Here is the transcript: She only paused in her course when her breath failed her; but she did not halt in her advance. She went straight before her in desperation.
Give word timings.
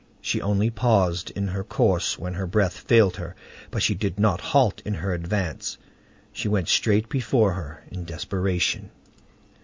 She 0.19 0.41
only 0.41 0.71
paused 0.71 1.29
in 1.35 1.49
her 1.49 1.63
course 1.63 2.17
when 2.17 2.33
her 2.33 2.47
breath 2.47 2.73
failed 2.75 3.17
her; 3.17 3.35
but 3.69 3.83
she 3.83 3.93
did 3.93 4.19
not 4.19 4.41
halt 4.41 4.81
in 4.83 4.95
her 4.95 5.13
advance. 5.13 5.77
She 6.33 6.47
went 6.47 6.69
straight 6.69 7.07
before 7.07 7.53
her 7.53 7.83
in 7.91 8.05
desperation. 8.05 8.89